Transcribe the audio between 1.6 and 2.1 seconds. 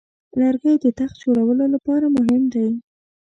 لپاره